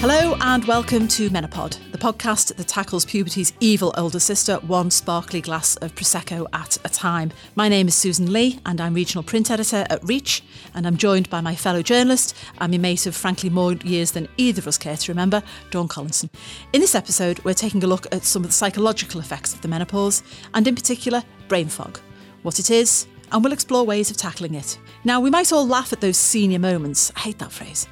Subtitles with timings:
[0.00, 5.42] Hello and welcome to Menopod, the podcast that tackles puberty's evil older sister one sparkly
[5.42, 7.30] glass of Prosecco at a time.
[7.54, 10.42] My name is Susan Lee and I'm regional print editor at Reach
[10.74, 14.26] and I'm joined by my fellow journalist and my mate of frankly more years than
[14.38, 16.30] either of us care to remember, Dawn Collinson.
[16.72, 19.68] In this episode, we're taking a look at some of the psychological effects of the
[19.68, 20.22] menopause
[20.54, 22.00] and in particular, brain fog,
[22.40, 24.78] what it is, and we'll explore ways of tackling it.
[25.04, 27.12] Now, we might all laugh at those senior moments.
[27.16, 27.86] I hate that phrase.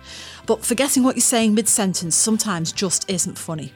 [0.49, 3.71] But forgetting what you're saying mid sentence sometimes just isn't funny.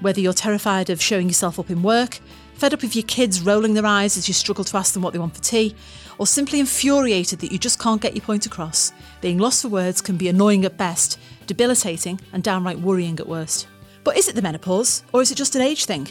[0.00, 2.18] Whether you're terrified of showing yourself up in work,
[2.54, 5.12] fed up with your kids rolling their eyes as you struggle to ask them what
[5.12, 5.76] they want for tea,
[6.18, 10.00] or simply infuriated that you just can't get your point across, being lost for words
[10.00, 13.68] can be annoying at best, debilitating, and downright worrying at worst.
[14.02, 16.08] But is it the menopause, or is it just an age thing?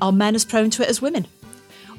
[0.00, 1.26] Are men as prone to it as women?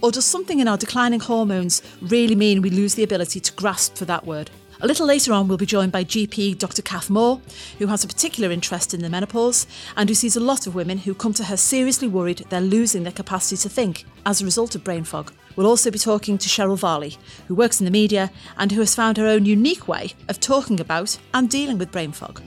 [0.02, 3.98] Or does something in our declining hormones really mean we lose the ability to grasp
[3.98, 4.50] for that word?
[4.84, 6.82] A little later on, we'll be joined by GP Dr.
[6.82, 7.40] Cath Moore,
[7.78, 10.98] who has a particular interest in the menopause and who sees a lot of women
[10.98, 14.74] who come to her seriously worried they're losing their capacity to think as a result
[14.74, 15.32] of brain fog.
[15.56, 17.16] We'll also be talking to Cheryl Varley,
[17.48, 20.80] who works in the media and who has found her own unique way of talking
[20.80, 22.42] about and dealing with brain fog.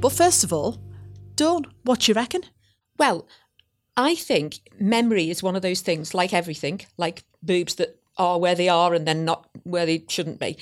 [0.00, 0.78] But first of all,
[1.34, 2.42] Dawn, what do you reckon?
[2.98, 3.26] Well,
[3.98, 8.54] I think memory is one of those things, like everything, like boobs that are where
[8.54, 10.56] they are and then not where they shouldn't be.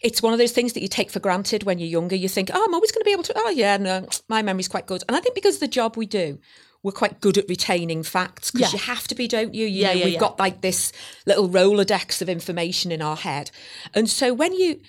[0.00, 2.14] It's one of those things that you take for granted when you're younger.
[2.16, 4.68] You think, oh, I'm always going to be able to, oh, yeah, no, my memory's
[4.68, 5.02] quite good.
[5.08, 6.38] And I think because of the job we do,
[6.82, 8.78] we're quite good at retaining facts because Yeah.
[8.78, 9.66] you have to be, don't you?
[9.66, 10.20] you Yeah, know, yeah, we've yeah.
[10.20, 10.92] got like this
[11.26, 13.50] little Rolodex of information in our head.
[13.94, 14.80] And so when you,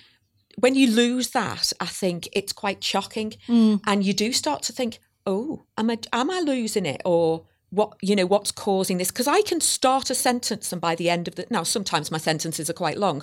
[0.58, 3.80] when you lose that, I think it's quite shocking, Mm.
[3.86, 7.94] and you do start to think, "Oh, am I am I losing it?" Or what
[8.00, 9.10] you know what's causing this?
[9.10, 12.18] Because I can start a sentence, and by the end of the now, sometimes my
[12.18, 13.22] sentences are quite long,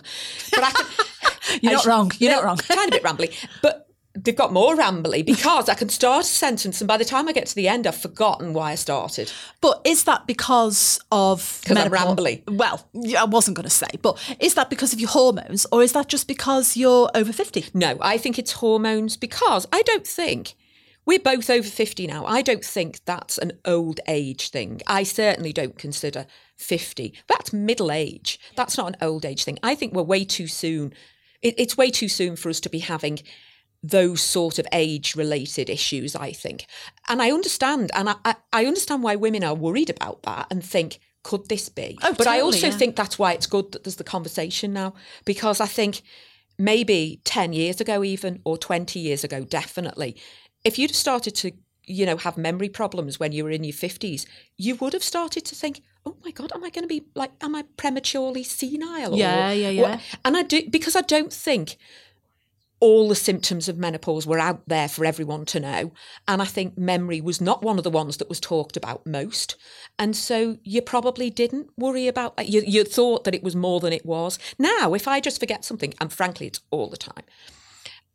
[0.52, 0.86] but I can.
[1.62, 2.12] You're not wrong.
[2.20, 2.58] You're no, not wrong.
[2.58, 3.82] tiny bit rambly, but.
[4.18, 7.34] They've got more rambly because I can start a sentence and by the time I
[7.34, 9.30] get to the end, I've forgotten why I started.
[9.60, 12.42] But is that because of 'Cause I'm rambly.
[12.50, 15.92] Well, I wasn't going to say, but is that because of your hormones, or is
[15.92, 17.66] that just because you're over fifty?
[17.74, 20.56] No, I think it's hormones because I don't think
[21.06, 22.26] we're both over 50 now.
[22.26, 24.82] I don't think that's an old age thing.
[24.88, 26.26] I certainly don't consider
[26.58, 27.14] 50.
[27.28, 28.40] That's middle age.
[28.56, 29.60] That's not an old age thing.
[29.62, 30.94] I think we're way too soon.
[31.42, 33.20] It, it's way too soon for us to be having
[33.84, 36.66] those sort of age related issues, I think.
[37.08, 40.64] And I understand, and I, I, I understand why women are worried about that and
[40.64, 41.98] think, could this be?
[42.04, 42.74] Oh, but I also yeah.
[42.74, 44.94] think that's why it's good that there's the conversation now,
[45.24, 46.02] because I think
[46.58, 50.16] maybe 10 years ago, even, or 20 years ago, definitely,
[50.66, 51.52] if you'd have started to,
[51.86, 54.26] you know, have memory problems when you were in your 50s,
[54.58, 57.32] you would have started to think, oh my God, am I going to be like,
[57.42, 59.14] am I prematurely senile?
[59.14, 60.00] or Yeah, yeah, what?" yeah.
[60.26, 61.78] And I do, because I don't think
[62.80, 65.92] all the symptoms of menopause were out there for everyone to know.
[66.28, 69.56] And I think memory was not one of the ones that was talked about most.
[69.98, 72.50] And so you probably didn't worry about that.
[72.50, 74.38] You, you thought that it was more than it was.
[74.60, 77.24] Now, if I just forget something, and frankly, it's all the time.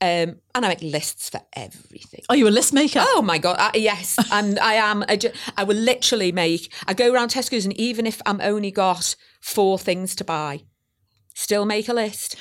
[0.02, 2.23] Um, and I make lists for everything.
[2.31, 3.00] Are you a list maker?
[3.02, 3.56] Oh my god!
[3.58, 4.58] I, yes, I'm.
[4.58, 5.05] I am.
[5.08, 6.73] I, ju- I will literally make.
[6.87, 10.62] I go around Tesco's, and even if I'm only got four things to buy,
[11.35, 12.37] still make a list.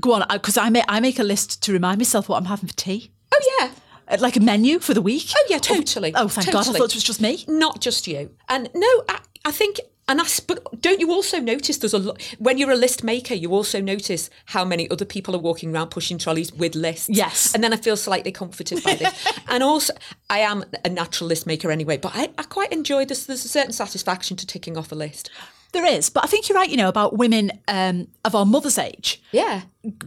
[0.00, 2.68] Go on, because I make I make a list to remind myself what I'm having
[2.68, 3.70] for tea, Oh yeah.
[4.08, 5.30] Uh, like a menu for the week.
[5.36, 6.12] Oh yeah, totally.
[6.14, 6.66] Oh, thank God!
[6.68, 7.44] I thought it was just me.
[7.48, 8.30] Not just you.
[8.48, 12.22] And no, I, I think And I, but don't you also notice there's a lot
[12.38, 15.88] when you're a list maker, you also notice how many other people are walking around
[15.90, 17.08] pushing trolleys with lists.
[17.08, 17.52] Yes.
[17.54, 19.32] And then I feel slightly comforted by this.
[19.48, 19.94] and also,
[20.30, 23.26] I am a natural list maker anyway, but I, I quite enjoy this.
[23.26, 25.28] There's a certain satisfaction to ticking off a list.
[25.72, 26.70] There is, but I think you're right.
[26.70, 29.62] You know about women um, of our mother's age Yeah.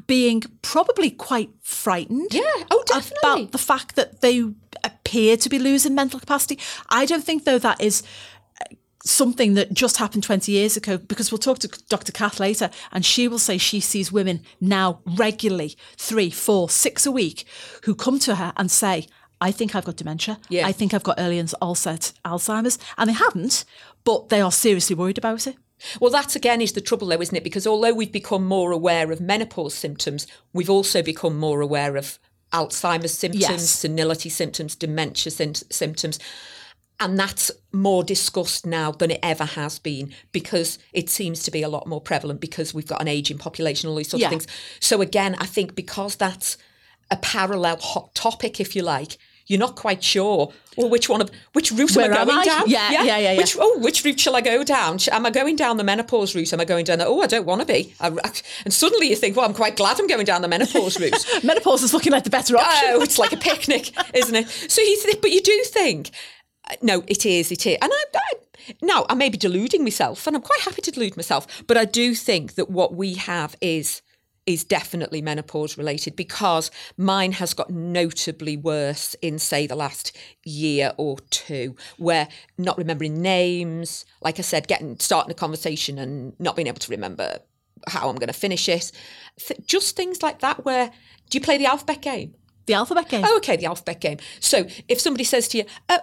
[0.08, 2.34] being probably quite frightened.
[2.34, 2.42] Yeah.
[2.72, 3.18] Oh, definitely.
[3.44, 4.44] About the fact that they
[4.84, 6.58] appear to be losing mental capacity.
[6.90, 8.02] I don't think though that is
[9.04, 12.12] something that just happened 20 years ago because we'll talk to Dr.
[12.12, 17.12] Cath later and she will say she sees women now regularly three, four, six a
[17.12, 17.46] week
[17.84, 19.08] who come to her and say,
[19.42, 20.38] I think I've got dementia.
[20.50, 20.68] Yeah.
[20.68, 22.78] I think I've got early onset Alzheimer's.
[22.98, 23.64] And they haven't,
[24.04, 25.56] but they are seriously worried about it.
[26.02, 27.44] Well, that again is the trouble, though, isn't it?
[27.46, 32.20] Because although we've become more aware of menopause symptoms, we've also become more aware of
[32.52, 33.70] Alzheimer's symptoms, Yes.
[33.70, 36.20] senility symptoms, dementia sym- symptoms.
[37.02, 41.62] And that's more discussed now than it ever has been because it seems to be
[41.62, 44.28] a lot more prevalent because we've got an ageing population, all these sorts Yeah.
[44.28, 44.48] of things.
[44.82, 46.58] So, again, I think because that's
[47.10, 49.18] a parallel hot topic, if you like,
[49.48, 50.54] you're not quite sure.
[50.78, 52.46] Well, which one of which route Where am I am going I?
[52.46, 52.64] down?
[52.70, 53.38] Yeah, yeah, yeah, yeah.
[53.38, 55.00] Which oh, which route shall I go down?
[55.12, 56.54] Am I going down the menopause route?
[56.54, 57.96] Am I going down the, oh, I don't want to be.
[58.00, 58.10] I,
[58.64, 61.26] and suddenly you think, well, I'm quite glad I'm going down the menopause route.
[61.44, 62.90] Menopause is looking like the better option.
[62.92, 64.48] oh, it's like a picnic, isn't it?
[64.50, 66.12] So you think, but you do think,
[66.82, 67.78] no, it is, it is.
[67.82, 71.18] And I, I, now I may be deluding myself, and I'm quite happy to delude
[71.18, 74.02] myself, but I do think that what we have is
[74.46, 80.92] is definitely menopause related because mine has got notably worse in say the last year
[80.98, 82.28] or two where
[82.58, 86.90] not remembering names like i said getting starting a conversation and not being able to
[86.90, 87.38] remember
[87.88, 88.92] how i'm going to finish it
[89.38, 90.90] Th- just things like that where
[91.30, 92.34] do you play the alphabet game
[92.70, 93.24] the alphabet game.
[93.26, 94.20] Oh, okay, the alphabet game.
[94.40, 95.98] So if somebody says to you, uh,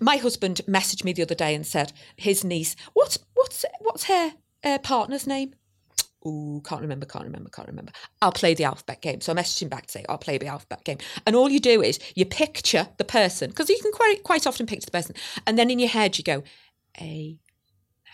[0.00, 4.32] my husband messaged me the other day and said his niece, what's what's what's her
[4.62, 5.54] uh, partner's name?
[6.26, 7.92] Ooh, can't remember, can't remember, can't remember.
[8.22, 9.20] I'll play the alphabet game.
[9.20, 10.96] So I messaged him back to say, I'll play the alphabet game.
[11.26, 14.64] And all you do is you picture the person, because you can quite, quite often
[14.64, 15.14] picture the person.
[15.46, 16.42] And then in your head you go,
[16.98, 17.36] A,
[18.06, 18.12] no,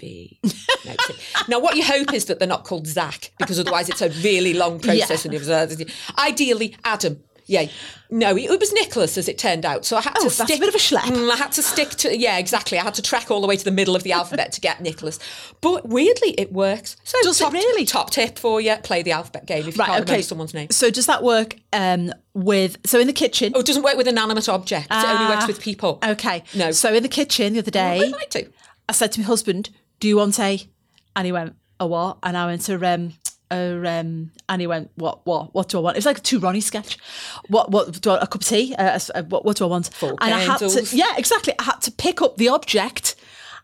[0.00, 0.40] C.
[1.48, 4.52] now, what you hope is that they're not called Zach, because otherwise it's a really
[4.52, 5.24] long process.
[5.24, 5.72] And it was, uh,
[6.18, 7.22] ideally, Adam.
[7.48, 7.66] Yeah,
[8.10, 9.84] no, it was Nicholas as it turned out.
[9.84, 10.58] So I had Oh, to that's a stick.
[10.58, 11.02] bit of a schlep.
[11.02, 12.76] Mm, I had to stick to yeah, exactly.
[12.78, 14.80] I had to track all the way to the middle of the alphabet to get
[14.80, 15.18] Nicholas.
[15.60, 16.96] But weirdly, it works.
[17.04, 17.84] So Does it really?
[17.84, 20.70] Top tip for you: play the alphabet game if you can't remember someone's name.
[20.70, 22.78] So does that work um, with?
[22.84, 23.52] So in the kitchen.
[23.54, 24.88] Oh, it doesn't work with inanimate objects.
[24.90, 26.00] it only works Ah, with people.
[26.04, 26.42] Okay.
[26.54, 26.72] No.
[26.72, 28.48] So in the kitchen the other day, Well, do.
[28.88, 29.70] I said to my husband,
[30.00, 30.60] "Do you want a?"
[31.14, 33.14] And he went, "A what?" And I went to um,
[33.50, 35.24] a um, and he went, "What?
[35.26, 35.54] What?
[35.54, 36.98] What do I want?" It's like a two Ronnie sketch.
[37.48, 37.70] What?
[37.70, 38.74] What do I, a cup of tea?
[38.76, 39.44] Uh, a- what?
[39.44, 39.90] What do I want?
[39.94, 41.54] Four and I had to, yeah, exactly.
[41.58, 43.14] I had to pick up the object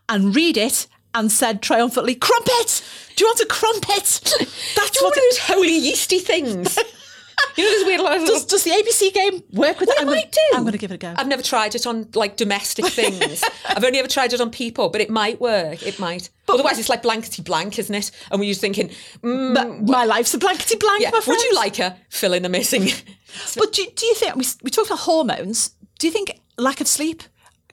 [0.09, 0.87] and read it.
[1.15, 2.81] And said triumphantly, "Crumpet!
[3.15, 4.19] Do you want a crumpet?"
[4.75, 5.03] That's what.
[5.03, 6.75] one of those holy yeasty things.
[7.55, 8.01] you know, there's weird.
[8.01, 10.01] Like, Does, does the ABC game work with that?
[10.01, 10.32] it might.
[10.53, 11.13] I'm going to give it a go.
[11.17, 13.43] I've never tried it on like domestic things.
[13.67, 15.85] I've only ever tried it on people, but it might work.
[15.85, 16.29] It might.
[16.49, 18.11] Otherwise, it's like blankety blank, isn't it?
[18.31, 18.89] And we're just thinking,
[19.21, 21.01] mm, But my life's a blankety blank.
[21.01, 22.87] yeah, my would you like a fill in the missing?
[23.57, 25.71] But do, do you think we, we talked about hormones?
[25.97, 27.23] Do you think lack of sleep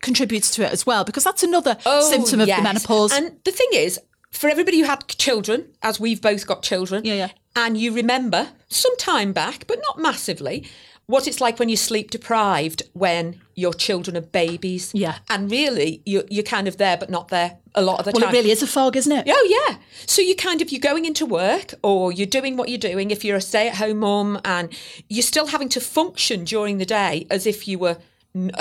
[0.01, 1.05] contributes to it as well?
[1.05, 2.59] Because that's another symptom of Oh, yes.
[2.59, 3.13] the menopause.
[3.13, 4.01] And the thing is,
[4.31, 7.29] for everybody who had children, as we've both got children, Yeah, yeah.
[7.57, 10.67] and you remember some time back, but not massively,
[11.11, 14.91] what it's like when you're sleep deprived when your children are babies.
[14.95, 15.19] Yeah.
[15.29, 18.23] And really, you're, you're kind of there, but not there a lot of the well,
[18.23, 18.35] time.
[18.35, 19.27] it really is a fog, isn't it?
[19.29, 19.77] Oh yeah.
[20.07, 23.25] So you kind of you're going into work or you're doing what you're doing if
[23.25, 24.75] you're a stay-at-home mum and
[25.09, 27.99] you're still having to function during the day as if you were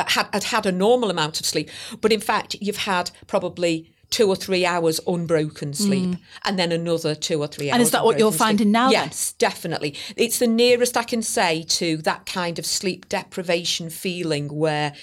[0.08, 1.70] had had, had a normal amount of sleep,
[2.02, 7.14] but in fact you've had probably two or three hours unbroken sleep and then another
[7.14, 7.74] two or three hours.
[7.74, 7.76] Mm.
[7.76, 8.40] And is that what you're sleep.
[8.40, 9.06] finding now, then?
[9.06, 9.96] Yes, definitely.
[10.16, 14.94] It's the nearest I can say to that kind of sleep deprivation feeling where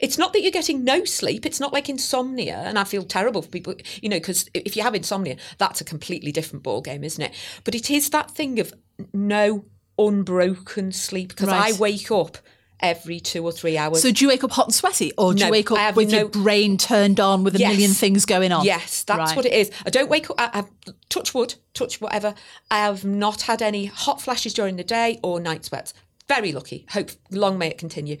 [0.00, 1.46] it's not that you're getting no sleep.
[1.46, 4.82] It's not like insomnia, and I feel terrible for people, you know, because if you
[4.82, 7.32] have insomnia, that's a completely different ball game, isn't it?
[7.64, 8.72] But it is that thing of
[9.12, 9.66] no
[9.98, 11.74] unbroken sleep because Right.
[11.74, 12.38] I wake up
[12.84, 14.02] every two or three hours.
[14.02, 16.12] So do you wake up hot and sweaty, or do No, you wake up with
[16.12, 17.70] your brain turned on with a Yes.
[17.72, 18.64] million things going on?
[18.64, 19.36] Yes, that's Right.
[19.36, 19.70] what it is.
[19.86, 20.36] I don't wake up.
[20.38, 20.64] I, I
[21.08, 22.34] touch wood, touch whatever.
[22.70, 25.94] I have not had any hot flashes during the day or night sweats.
[26.28, 26.86] Very lucky.
[26.90, 28.16] Hope long may it continue.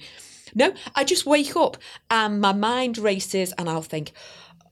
[0.54, 1.76] No, I just wake up
[2.10, 4.12] and my mind races, and I'll think,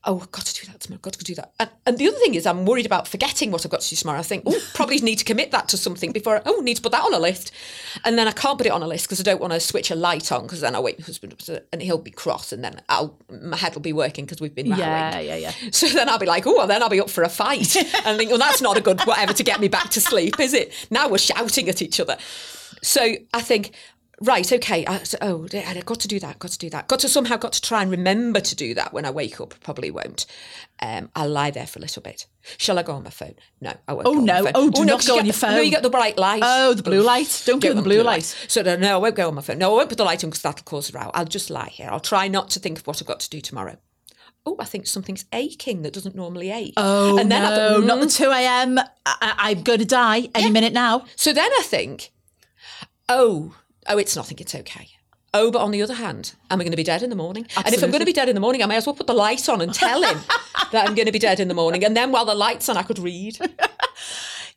[0.05, 1.53] oh, I've got to do that tomorrow, got to do that.
[1.61, 3.97] And, and the other thing is, I'm worried about forgetting what I've got to do
[3.97, 4.19] tomorrow.
[4.19, 6.83] I think, oh, probably need to commit that to something before, I, oh, need to
[6.83, 7.53] put that on a list.
[8.05, 9.91] And then I can't put it on a list because I don't want to switch
[9.91, 12.65] a light on because then I'll wake my husband up and he'll be cross and
[12.65, 14.81] then I'll, my head will be working because we've been rowing.
[14.81, 15.53] Yeah, yeah, yeah.
[15.71, 17.77] So then I'll be like, oh, well, then I'll be up for a fight.
[18.05, 20.53] and think, well, that's not a good whatever to get me back to sleep, is
[20.55, 20.73] it?
[20.91, 22.17] Now we're shouting at each other.
[22.83, 23.73] So I think,
[24.23, 27.01] right, okay, I, so, oh, I've got to do that, got to do that, got
[27.01, 29.55] to somehow got to try and remember to do that when I wake up.
[29.61, 30.27] Probably won't.
[30.81, 32.27] Um, I'll lie there for a little bit.
[32.59, 33.35] Shall I go on my phone?
[33.61, 34.07] No, I won't.
[34.07, 34.51] Oh, go on my no.
[34.55, 35.53] Oh, do not go on your the- phone.
[35.53, 36.43] No, you get the bright light.
[36.45, 37.43] Oh, the blue light.
[37.47, 38.25] Don't go on the blue light.
[38.49, 39.59] So no, no, I won't go on my phone.
[39.59, 41.11] No, I won't put the light on because that'll cause a row.
[41.15, 41.89] I'll just lie here.
[41.91, 43.77] I'll try not to think of what I've got to do tomorrow.
[44.45, 46.75] Oh, I think something's aching that doesn't normally ache.
[46.77, 48.17] Oh, and then I no, think, not the mm.
[48.17, 48.79] 2 a.m.
[49.07, 51.05] I, I'm going to die any minute now.
[51.15, 52.11] So then I think,
[53.09, 53.55] oh,
[53.89, 54.39] oh, it's nothing.
[54.41, 54.89] It's okay.
[55.35, 57.47] Oh, but on the other hand, am I going to be dead in the morning?
[57.57, 59.07] And if I'm going to be dead in the morning, I may as well put
[59.07, 60.19] the light on and tell him
[60.73, 61.85] that I'm going to be dead in the morning.
[61.85, 63.39] And then while the light's on, I could read.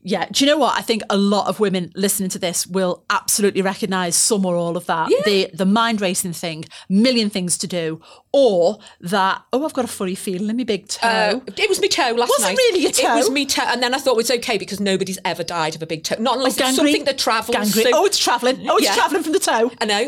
[0.08, 0.28] Yeah.
[0.32, 0.78] Do you know what?
[0.78, 4.78] I think a lot of women listening to this will absolutely recognise some or all
[4.78, 5.10] of that.
[5.10, 5.18] Yeah.
[5.26, 8.00] The the mind racing thing, million things to do,
[8.32, 11.08] or that, oh, I've got a furry feeling in my big toe.
[11.08, 12.58] Uh, it was me toe last Was it night.
[12.58, 13.14] really your toe?
[13.14, 13.64] It was me toe.
[13.66, 16.18] And then I thought it's okay because nobody's ever died of a big toe.
[16.20, 17.56] Not unless it's something that travels.
[17.58, 17.86] Gangrene.
[17.92, 18.70] So- oh, it's travelling.
[18.70, 18.94] Oh, it's Yeah.
[18.96, 19.72] travelling from the toe.
[19.82, 20.06] I know.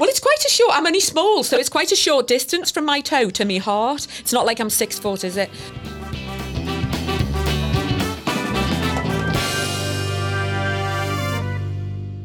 [0.00, 0.72] Well, it's quite a short.
[0.76, 4.08] I'm only small, so it's quite a short distance from my toe to my heart.
[4.20, 5.50] It's not like I'm six foot, is it?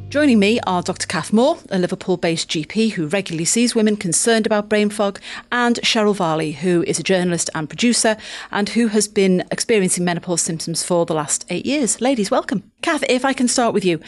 [0.09, 1.05] Joining me are Dr.
[1.05, 5.19] Cath Moore, a Liverpool based GP who regularly sees women concerned about brain fog,
[5.51, 8.17] and Cheryl Varley, who is a journalist and producer
[8.49, 12.01] and who has been experiencing menopause symptoms for the last eight years.
[12.01, 12.63] Ladies, welcome.
[12.81, 13.99] Cath, if I can start with you.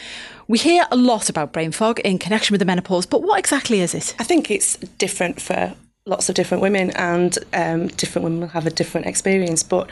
[0.48, 3.80] We hear a lot about brain fog in connection with the menopause, but what exactly
[3.80, 4.16] is it?
[4.18, 5.72] I think it's different for
[6.04, 9.62] lots of different women, and um, different women will have a different experience.
[9.62, 9.88] But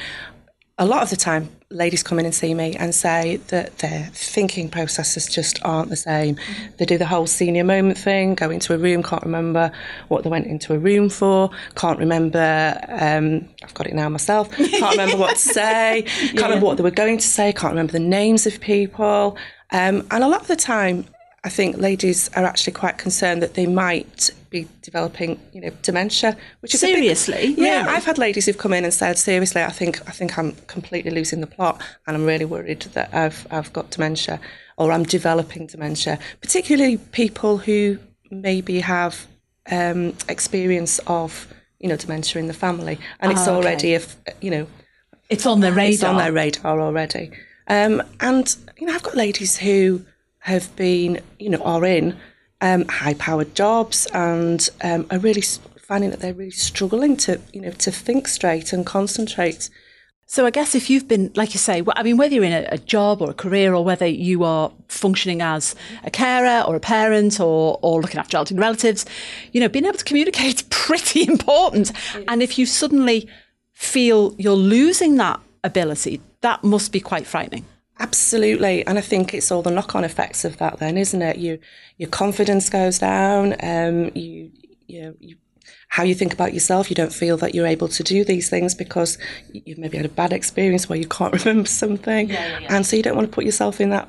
[0.80, 4.08] a lot of the time, ladies come in and see me and say that their
[4.14, 6.38] thinking processes just aren't the same.
[6.78, 9.70] They do the whole senior moment thing, go into a room, can't remember
[10.08, 14.50] what they went into a room for, can't remember, um, I've got it now myself,
[14.52, 17.92] can't remember what to say, can't remember what they were going to say, can't remember
[17.92, 19.36] the names of people.
[19.72, 21.04] Um, and a lot of the time,
[21.42, 26.36] I think ladies are actually quite concerned that they might be developing, you know, dementia.
[26.60, 27.54] Which is a big- Seriously?
[27.56, 27.80] yeah.
[27.84, 27.96] Really?
[27.96, 31.10] I've had ladies who've come in and said, seriously, I think I think I'm completely
[31.10, 34.38] losing the plot, and I'm really worried that I've I've got dementia
[34.76, 36.18] or I'm developing dementia.
[36.42, 37.98] Particularly people who
[38.30, 39.26] maybe have
[39.70, 41.46] um, experience of,
[41.78, 43.56] you know, dementia in the family, and it's Ah, okay.
[43.56, 44.66] already, if you know,
[45.30, 45.90] It's on their radar.
[45.92, 47.30] it's on their radar already.
[47.66, 50.02] Um, and you know, I've got ladies who
[50.40, 52.16] have been, you know, are in
[52.60, 55.42] um, high-powered jobs and um, are really
[55.78, 59.70] finding that they're really struggling to, you know, to think straight and concentrate.
[60.26, 62.68] So I guess if you've been, like you say, I mean, whether you're in a,
[62.70, 66.80] a job or a career or whether you are functioning as a carer or a
[66.80, 69.04] parent or, or looking after elderly relatives,
[69.52, 71.90] you know, being able to communicate is pretty important.
[72.28, 73.28] And if you suddenly
[73.72, 77.64] feel you're losing that ability, that must be quite frightening.
[78.00, 80.78] Absolutely, and I think it's all the knock-on effects of that.
[80.78, 81.36] Then, isn't it?
[81.36, 81.58] You,
[81.98, 83.54] your confidence goes down.
[83.62, 84.50] Um, you,
[84.86, 85.36] you you,
[85.88, 86.88] how you think about yourself.
[86.88, 89.18] You don't feel that you're able to do these things because
[89.52, 93.16] you've maybe had a bad experience where you can't remember something, and so you don't
[93.16, 94.08] want to put yourself in that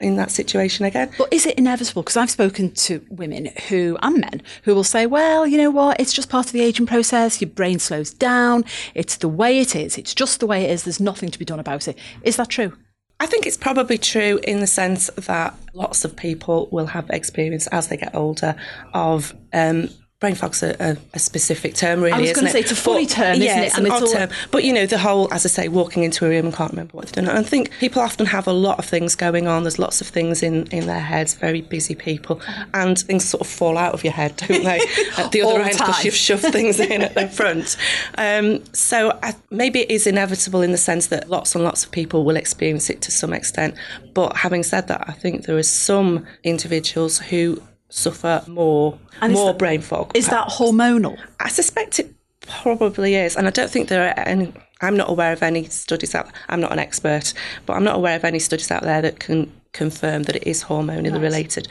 [0.00, 1.10] in that situation again.
[1.18, 2.02] But is it inevitable?
[2.02, 5.98] Because I've spoken to women who, and men, who will say, well, you know what,
[5.98, 7.40] it's just part of the aging process.
[7.40, 8.64] Your brain slows down.
[8.94, 9.96] It's the way it is.
[9.96, 10.84] It's just the way it is.
[10.84, 11.96] There's nothing to be done about it.
[12.22, 12.76] Is that true?
[13.18, 17.66] I think it's probably true in the sense that lots of people will have experience
[17.68, 18.56] as they get older
[18.92, 22.12] of um, brain fog's a, a, a specific term, really.
[22.12, 23.66] I was gonna say it's a funny term, yeah, isn't it?
[23.66, 24.30] It's And an it's odd all- term.
[24.50, 26.92] But you know, the whole, as I say, walking into a room and can't remember
[26.96, 27.28] what they've done.
[27.28, 29.64] And I think people often have a lot of things going on.
[29.64, 31.34] There's lots of things in, in their heads.
[31.34, 32.40] Very busy people,
[32.72, 34.80] and things sort of fall out of your head, don't they?
[35.18, 37.76] At the other end, because you've shoved things in at the front.
[38.16, 41.90] Um, so I, maybe it is inevitable in the sense that lots and lots of
[41.90, 43.74] people will experience it to some extent.
[44.14, 47.60] But having said that, I think there are some individuals who
[47.96, 50.10] suffer more And more that- brain fog.
[50.14, 51.16] Is that hormonal?
[51.40, 54.52] I suspect it probably is, and I don't think there are any.
[54.82, 56.28] I'm not aware of any studies out.
[56.50, 57.32] I'm not an expert,
[57.64, 60.64] but I'm not aware of any studies out there that can confirm that it is
[60.64, 61.66] hormonally related.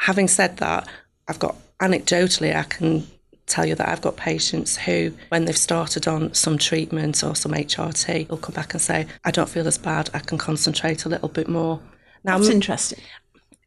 [0.00, 0.86] Having said that,
[1.26, 3.06] I've got anecdotally, I can
[3.46, 7.52] tell you that I've got patients who, when they've started on some treatment or some
[7.52, 10.10] HRT, will come back and say, "I don't feel as bad.
[10.12, 11.80] I can concentrate a little bit more."
[12.22, 13.00] Now, That's interesting.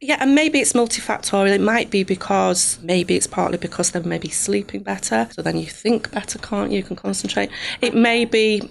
[0.00, 1.50] Yeah, and maybe it's multifactorial.
[1.50, 5.66] It might be because maybe it's partly because they're maybe sleeping better, so then you
[5.66, 6.78] think better, can't you?
[6.78, 7.50] You can concentrate.
[7.80, 8.70] It may be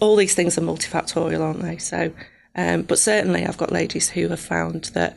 [0.00, 1.78] all these things are multifactorial, aren't they?
[1.78, 2.12] So,
[2.54, 5.16] um, but certainly I've got ladies who have found that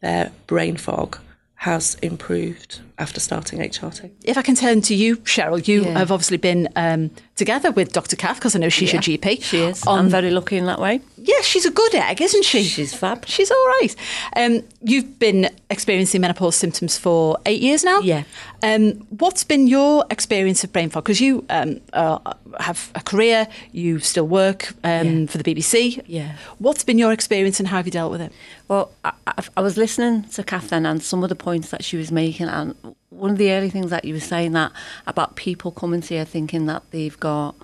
[0.00, 1.18] their brain fog
[1.56, 4.10] has improved after starting HRT.
[4.22, 5.98] If I can turn to you, Cheryl, you Yeah.
[5.98, 8.14] have obviously been um, together with Dr.
[8.16, 9.42] Cath because I know she's your GP.
[9.42, 9.82] She is.
[9.86, 11.00] On, I'm very lucky in that way.
[11.16, 12.62] yeah, she's a good egg, isn't she?
[12.62, 13.26] She's fab.
[13.26, 13.96] She's all right.
[14.36, 17.98] Um, you've been experiencing menopause symptoms for eight years now.
[18.00, 18.22] Yeah.
[18.62, 21.02] Um, what's been your experience of brain fog?
[21.04, 22.18] Because you um, uh,
[22.60, 25.26] have a career, you still work um, Yeah.
[25.26, 26.00] for the BBC.
[26.06, 26.36] Yeah.
[26.58, 28.32] What's been your experience and how have you dealt with it?
[28.68, 31.96] Well, I, I, I was listening to Catherine and some of the points that she
[31.96, 32.74] was making, and
[33.10, 34.72] one of the early things that you were saying that
[35.06, 37.54] about people coming to you thinking that they've got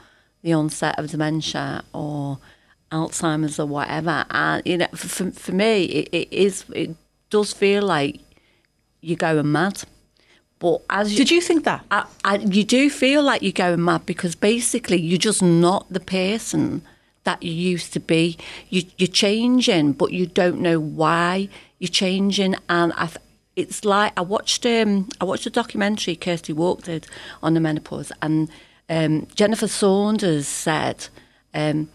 [0.42, 2.38] the onset of dementia or
[2.90, 6.96] Alzheimer's or whatever, and you know, for, for me, it, it is it
[7.30, 8.20] does feel like
[9.00, 9.82] you're going mad.
[10.58, 11.84] But as you, Did you think that?
[11.90, 16.00] I, I, you do feel like you're going mad because basically you're just not the
[16.00, 16.82] person
[17.24, 18.36] that you used to be.
[18.68, 21.48] You, you're changing, but you don't know why
[21.78, 22.56] you're changing.
[22.68, 23.08] And I,
[23.56, 27.06] it's like I watched um, I watched a documentary Kirsty Wark did
[27.42, 28.48] on the menopause, and
[28.88, 31.08] um, Jennifer Saunders said
[31.54, 31.88] um,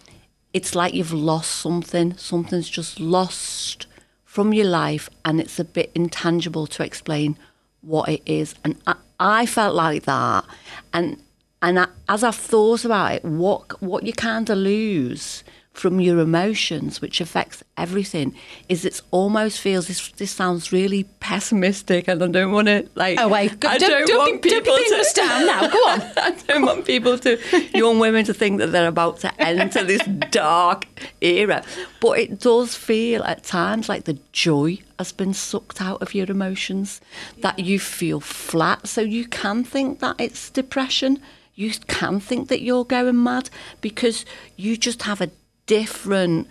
[0.54, 2.16] it's like you've lost something.
[2.18, 3.88] Something's just lost
[4.24, 7.38] from your life, and it's a bit intangible to explain
[7.82, 8.56] what it is.
[8.64, 10.46] And I, I felt like that.
[10.94, 11.22] And
[11.62, 15.44] and I, as I've thought about it, what what you kind of lose
[15.76, 18.34] from your emotions, which affects everything,
[18.70, 20.10] is it almost feels this.
[20.14, 23.20] This sounds really pessimistic, and I don't want to like.
[23.20, 23.52] Oh, wait.
[23.66, 25.68] I Don't- don't, don't want be- don't people to us down now.
[25.68, 26.02] Go on.
[26.18, 27.38] I don't want people to,
[27.78, 30.02] young women to think that they're about to enter this
[30.32, 30.88] dark
[31.22, 31.64] era.
[32.00, 36.30] But it does feel at times like the joy has been sucked out of your
[36.32, 37.02] emotions,
[37.42, 38.88] that you feel flat.
[38.88, 41.20] So you can think that it's depression.
[41.56, 43.50] You can think that you're going mad
[43.82, 44.26] because
[44.58, 45.30] you just have a
[45.66, 46.48] different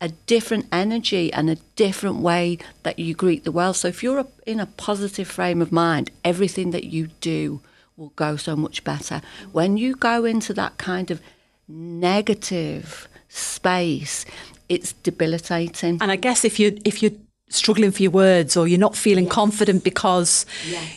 [0.00, 3.74] a different energy and a different way that you greet the world.
[3.76, 7.62] So if you're a, in a positive frame of mind, everything that you do
[7.96, 9.22] will go so much better.
[9.52, 11.22] When you go into that kind of
[11.68, 14.26] negative space,
[14.68, 15.98] it's debilitating.
[16.00, 17.12] And I guess if you if you're
[17.48, 20.44] struggling for your words or you're not feeling confident because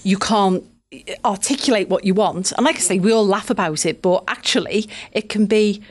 [0.03, 0.63] you can't
[1.23, 4.89] articulate what you want, and like I say, we all laugh about it, but actually
[5.11, 5.81] it can be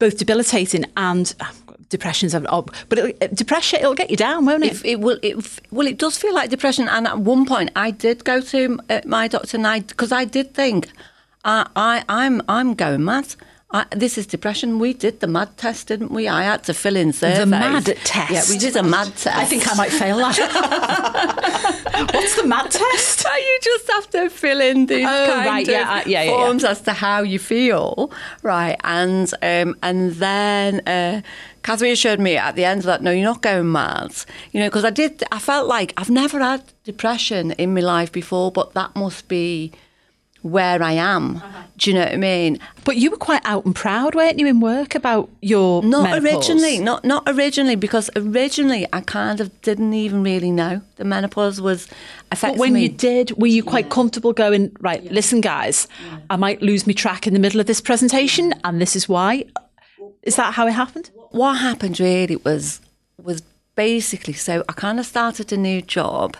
[0.00, 1.52] both debilitating and uh,
[1.90, 4.80] depression's ob, but it, depression it'll get you down, won't it?
[4.80, 5.18] It, it will.
[5.22, 6.88] It, well, it does feel like depression.
[6.88, 10.24] And at one point, I did go to uh, my doctor, and I because I
[10.24, 10.88] did think,
[11.44, 13.36] I, I, I'm, I'm going mad.
[13.72, 14.80] I, this is depression.
[14.80, 16.26] We did the MAD test, didn't we?
[16.26, 17.38] I had to fill in surveys.
[17.38, 18.32] The mad test?
[18.32, 19.28] Yeah, we did a MAD test.
[19.28, 20.36] I think I might fail that.
[22.12, 23.26] What's the mad test?
[23.40, 26.30] You just have to fill in these Oh, kind right, of uh, yeah, yeah, yeah.
[26.30, 28.10] forms as to how you feel,
[28.42, 28.76] right?
[28.84, 31.22] And um, and then uh,
[31.62, 34.12] Catherine assured me at the end of that, no, you're not going mad,
[34.52, 35.22] you know, because I did.
[35.32, 39.72] I felt like I've never had depression in my life before, but that must be
[40.42, 41.36] where I am.
[41.36, 41.62] Uh-huh.
[41.76, 42.58] Do you know what I mean?
[42.84, 46.24] But you were quite out and proud, weren't you, in work about your Not menopause?
[46.24, 51.60] originally, not not originally, because originally I kind of didn't even really know the menopause
[51.60, 51.88] was
[52.30, 52.82] affecting But when me.
[52.82, 55.88] you did, were you quite comfortable going, right, listen, guys,
[56.28, 59.44] I might lose me track in the middle of this presentation, and this is why?
[60.22, 61.10] Is that how it happened?
[61.32, 62.80] what happened really was
[63.22, 63.40] was
[63.76, 66.36] basically so I kind of started a new job.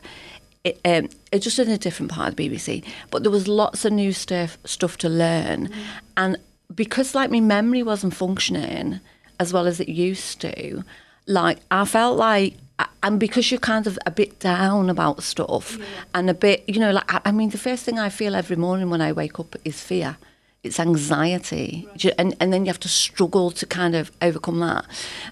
[0.63, 3.85] It, um, it just in a different part of the BBC, but there was lots
[3.87, 5.71] of new stuff stuff to learn,
[6.17, 6.37] and
[6.75, 9.01] because like my memory wasn't functioning
[9.39, 10.85] as well as it used to,
[11.27, 12.57] like I felt like.
[13.03, 15.77] And because you're kind of a bit down about stuff
[16.15, 18.89] and a bit, you know, like, I mean, the first thing I feel every morning
[18.89, 20.17] when I wake up is fear.
[20.63, 21.87] It's anxiety.
[21.99, 24.87] You- and, and then you have to struggle to kind of overcome that.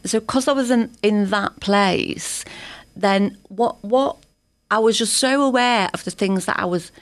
[0.04, 2.44] So because i was in, in that place
[2.96, 4.16] then what what
[4.70, 6.92] i was just so aware of the things that i was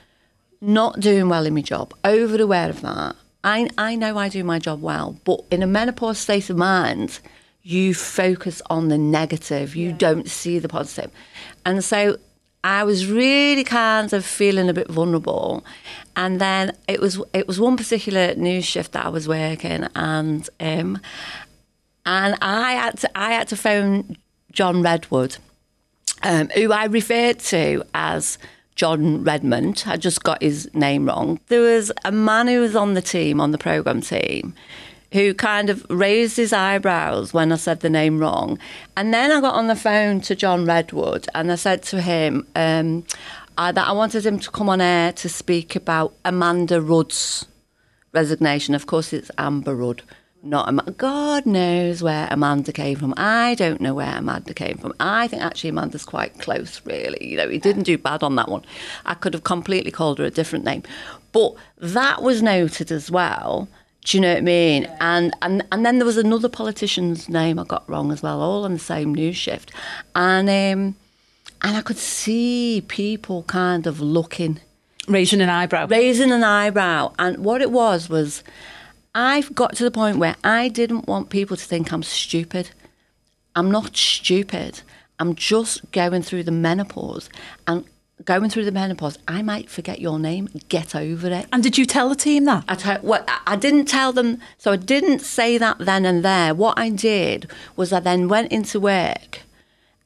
[0.60, 3.14] not doing well in my job over aware of that.
[3.44, 7.20] I, I know i do my job well but in a menopause state of mind
[7.66, 9.74] you focus on the negative.
[9.74, 11.10] You don't see the positive.
[11.64, 12.16] And so
[12.62, 15.64] I was really kind of feeling a bit vulnerable,
[16.14, 20.48] and then it was it was one particular news shift that I was working, and
[20.60, 21.00] um,
[22.04, 24.16] and I had to I had to phone
[24.52, 25.38] John Redwood,
[26.22, 28.38] um, who I referred to as
[28.74, 29.84] John Redmond.
[29.86, 31.40] I just got his name wrong.
[31.48, 34.54] There was a man who was on the team on the program team,
[35.12, 38.58] who kind of raised his eyebrows when I said the name wrong.
[38.96, 42.46] And then I got on the phone to John Redwood and I said to him
[42.54, 43.04] um,
[43.56, 47.46] I, that I wanted him to come on air to speak about Amanda Rudd's
[48.12, 48.74] resignation.
[48.74, 50.02] Of course, it's Amber Rudd.
[50.46, 53.14] Not Am- God knows where Amanda came from.
[53.16, 54.92] I don't know where Amanda came from.
[55.00, 57.26] I think actually Amanda's quite close, really.
[57.30, 58.62] You know, he didn't do bad on that one.
[59.04, 60.82] I could have completely called her a different name,
[61.32, 63.68] but that was noted as well.
[64.04, 64.88] Do you know what I mean?
[65.00, 68.64] And and and then there was another politician's name I got wrong as well, all
[68.64, 69.72] on the same news shift,
[70.14, 70.96] and um,
[71.62, 74.60] and I could see people kind of looking
[75.08, 75.86] Raising an eyebrow.
[75.88, 77.12] raising an eyebrow.
[77.18, 78.42] And what it was was,
[79.18, 82.70] I've got to the point where I didn't want people to think I'm stupid.
[83.54, 84.82] I'm not stupid.
[85.18, 87.30] I'm just going through the menopause.
[87.66, 87.86] And
[88.26, 90.50] going through the menopause, I might forget your name.
[90.68, 91.46] Get over it.
[91.50, 92.64] and did you tell the team that?
[92.68, 96.54] I, well, I- I didn't tell them, so I didn't say that then and there.
[96.54, 99.40] What I did was I then went into work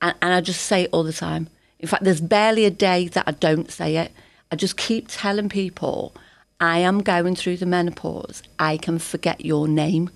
[0.01, 1.49] and, and I just say it all the time.
[1.81, 4.13] In fact, there's barely a day that I don't say it.
[4.53, 6.15] I just keep telling people,
[6.61, 8.43] I am going through the menopause.
[8.59, 10.11] I can forget your name.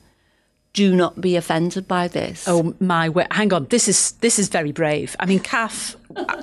[0.74, 2.46] Do not be offended by this.
[2.48, 3.11] Oh my!
[3.30, 5.16] Hang on, this is this is very brave.
[5.20, 5.96] I mean, Cath.
[6.16, 6.42] Uh,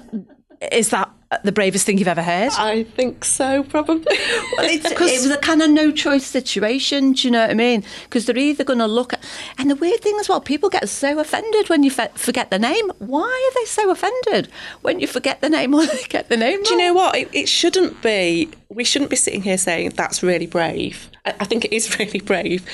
[0.72, 1.10] is that
[1.44, 2.52] the bravest thing you've ever heard?
[2.58, 4.18] I think so, probably.
[4.58, 7.14] Well, it's, it was a kind of no choice situation.
[7.14, 7.84] Do you know what I mean?
[8.04, 9.24] Because they're either going to look at,
[9.58, 12.60] and the weird thing as well, people get so offended when you fe- forget the
[12.60, 12.90] name.
[13.00, 14.50] Why are they so offended
[14.82, 16.56] when you forget the name or they get the name?
[16.58, 16.64] Wrong?
[16.64, 17.16] Do you know what?
[17.16, 18.50] It, it shouldn't be.
[18.70, 21.10] We shouldn't be sitting here saying that's really brave.
[21.26, 22.66] I, I think it is really brave,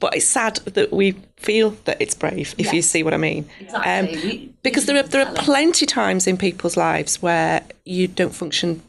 [0.00, 2.54] but it's sad that we feel that it's brave.
[2.58, 3.48] If you see what I mean.
[3.74, 4.16] Um, Exactly.
[4.22, 8.82] We- because there are there are plenty times in people's lives where you don't function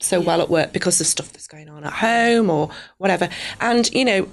[0.00, 3.28] so well at work because of stuff that's going on at home or whatever.
[3.60, 4.28] And you know,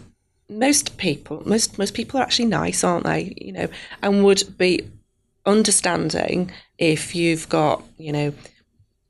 [0.50, 3.34] most people, most most people are actually nice, aren't they?
[3.38, 3.68] You know,
[4.02, 4.88] and would be
[5.46, 8.34] understanding if you've got you know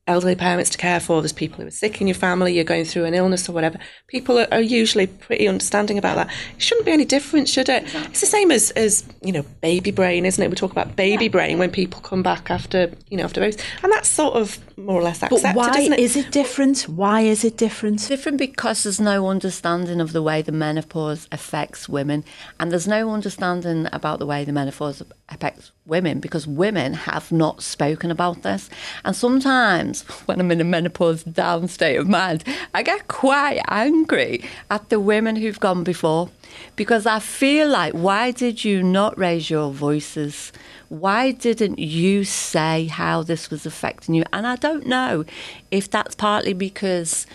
[0.06, 2.84] elderly parents to care for, there's people who are sick in your family, you're going
[2.84, 3.78] through an illness or whatever.
[4.08, 6.30] People are, are usually pretty understanding about that.
[6.56, 7.84] It shouldn't be any different, should it?
[7.96, 10.50] It's the same as, as, you know, baby brain, isn't it?
[10.50, 13.58] We talk about baby brain when people come back after, you know, after babies.
[13.82, 16.00] And that's sort of more or less accepted, But why isn't it?
[16.00, 16.82] is it different?
[16.90, 18.08] Why is it different?
[18.08, 22.24] different because there's no understanding of the way the menopause affects women,
[22.60, 27.62] and there's no understanding about the way the menopause affects women because women have not
[27.62, 28.70] spoken about this.
[29.04, 32.44] And sometimes when I'm in a menopause down state of mind,
[32.74, 36.30] I get quite angry at the women who've gone before
[36.76, 40.52] because I feel like, why did you not raise your voices?
[40.90, 44.24] Why didn't you say how this was affecting you?
[44.32, 45.26] And I don't know
[45.72, 47.26] if that's partly because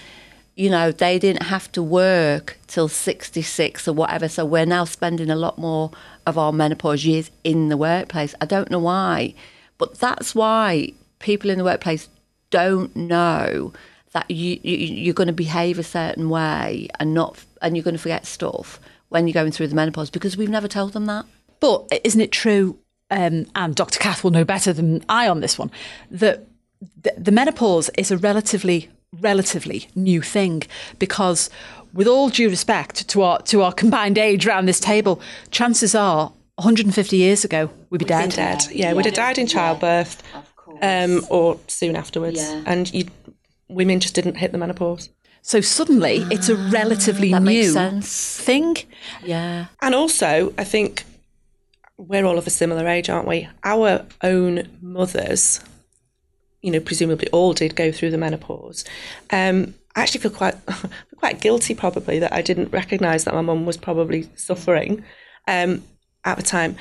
[0.59, 4.29] you know, they didn't have to work till 66 or whatever.
[4.29, 5.93] So we're now spending a lot more
[6.27, 8.35] of our menopause years in the workplace.
[8.41, 9.35] I don't know why,
[9.79, 12.09] but that's why people in the workplace
[12.51, 13.73] don't know
[14.13, 17.95] that you, you you're going to behave a certain way and not and you're going
[17.95, 21.25] to forget stuff when you're going through the menopause because we've never told them that.
[21.61, 22.79] But isn't it true,
[23.13, 24.01] um, and Dr.
[24.01, 25.71] Cath will know better than I on this one,
[26.11, 26.47] that
[27.01, 28.89] the, the menopause is a relatively
[29.21, 30.63] relatively new thing
[30.99, 31.49] because
[31.93, 36.33] with all due respect to our to our combined age around this table, chances are
[36.57, 38.31] 150 years ago we'd be dead.
[38.31, 38.63] dead.
[38.71, 40.23] Yeah, we'd have died in childbirth
[40.83, 42.39] um, or soon afterwards.
[42.39, 42.63] Yeah.
[42.67, 43.07] And you,
[43.69, 45.09] women just didn't hit the menopause.
[45.41, 48.39] So suddenly it's a relatively That makes new sense.
[48.41, 48.77] thing.
[49.25, 49.67] Yeah.
[49.81, 51.05] And also, I think
[51.97, 53.49] we're all of a similar age, aren't we?
[53.65, 55.61] Our own mothers,
[56.69, 58.85] you know, presumably all did go through the menopause.
[59.31, 60.55] Um, I actually feel quite
[61.17, 65.03] quite guilty, probably, that I didn't recognise that my mum was probably suffering
[65.47, 65.83] um,
[66.27, 66.77] at the time.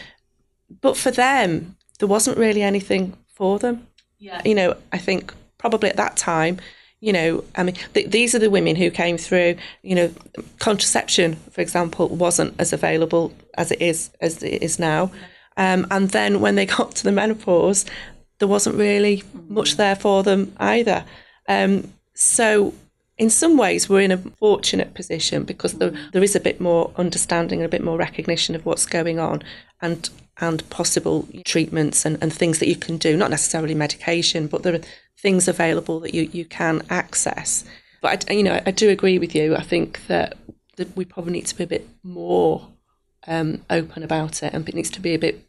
[0.81, 3.87] But for them, there wasn't really anything for them.
[4.19, 4.41] Yeah.
[4.43, 6.57] You know, I think probably at that time,
[6.99, 9.55] you know, I mean, th- these are the women who came through.
[9.83, 10.13] You know,
[10.59, 15.11] contraception, for example, wasn't as available as it is as it is now.
[15.55, 17.85] Um, and then when they got to the menopause,
[18.39, 21.05] there wasn't really much there for them either.
[21.47, 22.73] Um, so
[23.17, 26.91] in some ways, we're in a fortunate position because there, there is a bit more
[26.97, 29.43] understanding and a bit more recognition of what's going on
[29.81, 34.63] and and possible treatments and, and things that you can do, not necessarily medication, but
[34.63, 34.81] there are
[35.19, 37.65] things available that you, you can access.
[38.01, 39.55] But, I, you know, I do agree with you.
[39.55, 40.37] I think that,
[40.75, 42.67] that we probably need to be a bit more
[43.25, 45.43] um, open about it and it needs to be a bit,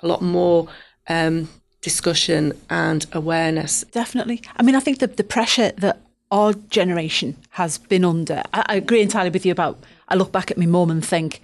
[0.00, 0.68] a lot more
[1.08, 1.48] um,
[1.80, 4.42] discussion and awareness Definitely.
[4.56, 8.74] I mean, I think the, the pressure that our generation has been under, I, I
[8.76, 11.40] agree entirely with you about, I look back at my mum and think,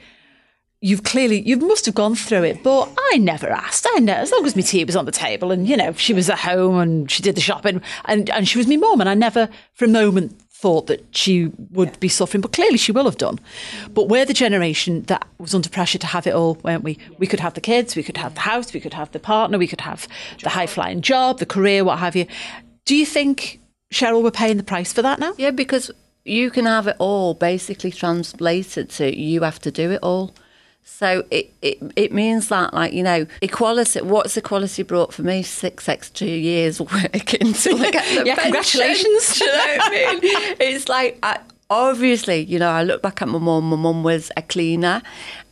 [0.84, 4.30] you've clearly you must have gone through it but i never asked i know as
[4.30, 6.76] long as my tea was on the table and you know she was at home
[6.76, 9.86] and she did the shopping and, and she was my mum and i never for
[9.86, 13.38] a moment thought that she would be suffering but clearly she will have done.
[13.92, 16.96] But we're the generation that was under pressure to have it all weren't we?
[17.18, 19.58] We could have the kids we could have the house we could have the partner
[19.58, 20.08] we could have
[20.42, 22.26] the high flying job the career what have you.
[22.86, 23.60] Do you think
[23.92, 25.34] cheryl we're paying the price for that now?
[25.36, 25.90] Yeah, because
[26.24, 30.34] you can have it all basically translated to you have to do it all.
[30.86, 35.42] So it, it, it means that, like, you know, equality, what's equality brought for me?
[35.42, 38.42] Six extra years working I get the Yeah, pension.
[38.52, 39.34] congratulations.
[39.38, 40.20] Do you know what I mean?
[40.60, 43.70] It's like, I, obviously, you know, I look back at my mum.
[43.70, 45.02] My mum was a cleaner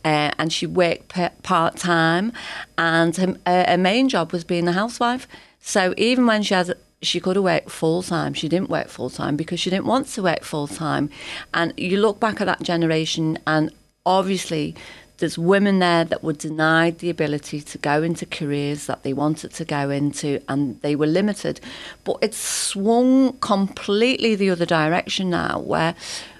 [0.05, 2.31] uh, and she worked part time,
[2.77, 5.27] and her, uh, her main job was being a housewife.
[5.59, 8.33] So even when she had she could have worked full time.
[8.33, 11.09] She didn't work full time because she didn't want to work full time.
[11.53, 13.73] And you look back at that generation, and
[14.05, 14.73] obviously,
[15.17, 19.53] there's women there that were denied the ability to go into careers that they wanted
[19.53, 21.59] to go into, and they were limited.
[22.03, 25.95] But it's swung completely the other direction now, where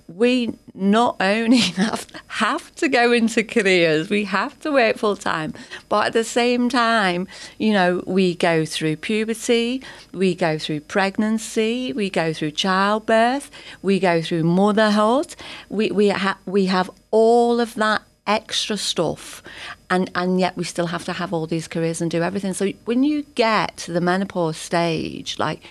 [0.07, 5.53] we not only have, have to go into careers, we have to work full time,
[5.89, 9.81] but at the same time, you know, we go through puberty,
[10.11, 13.49] we go through pregnancy, we go through childbirth,
[13.81, 15.35] we go through motherhood,
[15.69, 19.43] we, we, ha- we have all of that extra stuff
[19.89, 22.71] and and yet we still have to have all these careers and do everything so
[22.85, 25.61] when you get to the menopause stage like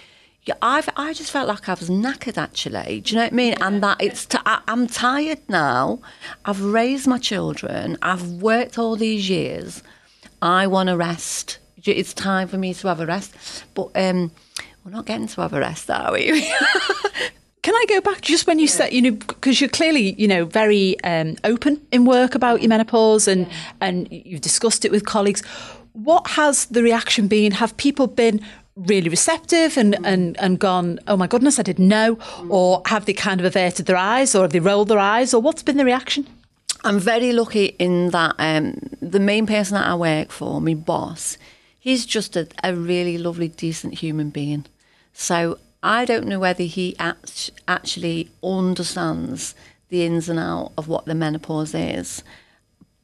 [0.45, 3.01] yeah, I've I just felt like I was knackered actually.
[3.01, 3.55] Do you know what I mean?
[3.61, 6.01] And that it's t- I, I'm tired now.
[6.45, 7.97] I've raised my children.
[8.03, 9.85] I've worked all these years.
[10.41, 11.59] I want to rest.
[11.85, 13.65] It's time for me to have a rest.
[13.75, 14.33] But um,
[14.85, 16.53] we're not getting to have a rest, are we?
[17.63, 20.45] Can I go back just when you said, you know, because you're clearly, you know,
[20.45, 23.47] very um, open in work about your menopause and
[23.81, 25.45] and you've discussed it with colleagues.
[25.93, 27.53] What has the reaction been?
[27.53, 28.41] Have people been
[28.75, 32.19] really receptive and, and, and gone, oh my goodness, I didn't know?
[32.49, 35.35] Or have they kind of averted their eyes or have they rolled their eyes?
[35.35, 36.27] Or what's been the reaction?
[36.85, 41.39] I'm very lucky in that um, the main person that I work for, my boss,
[41.79, 44.65] he's just a, a really lovely, decent human being.
[45.13, 49.55] So I don't know whether he act- actually understands
[49.89, 52.23] the ins and out of what the menopause is.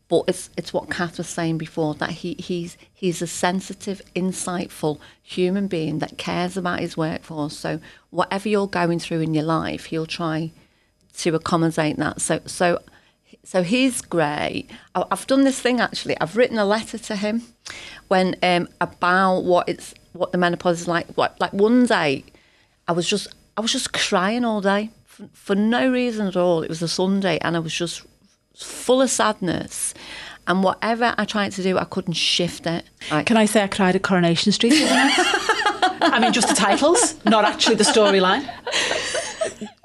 [0.09, 4.99] But it's it's what Cath was saying before that he, he's he's a sensitive, insightful
[5.23, 7.59] human being that cares about his workforce.
[7.59, 10.53] So whatever you're going through in your life, he'll try
[11.19, 12.23] to accommodate that.
[12.23, 12.81] So so
[13.45, 14.69] so he's great.
[14.95, 16.19] I've done this thing actually.
[16.21, 17.43] I've written a letter to him
[18.09, 21.07] when um, about what it's what the menopause is like.
[21.17, 22.25] What like one day,
[22.89, 26.63] I was just I was just crying all day for, for no reason at all.
[26.63, 28.03] It was a Sunday, and I was just
[28.57, 29.95] full of sadness.
[30.47, 32.85] And whatever I tried to do, I couldn't shift it.
[33.11, 34.71] Like, Can I say I cried at Coronation Street?
[34.71, 34.87] the?
[36.01, 38.49] I mean, just the titles, not actually the storyline.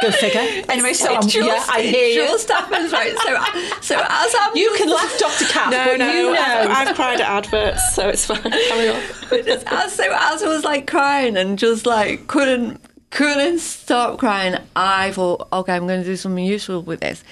[0.02, 0.40] Go figure.
[0.70, 2.28] Anyway, so um, yeah, I hear you.
[2.28, 3.14] just happens, right?
[3.18, 5.46] So, so as I'm You can laugh, Dr.
[5.46, 6.40] Cath, No, but no, you know.
[6.40, 8.42] I've, I've cried at adverts, so it's fine.
[8.42, 9.02] Carry on.
[9.68, 12.82] as, so as I was like crying and just like couldn't
[13.14, 17.24] couldn't stop crying, I thought, okay, I'm going to do something useful with this,